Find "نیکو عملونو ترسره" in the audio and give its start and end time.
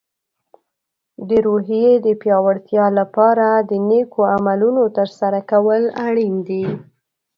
3.89-5.39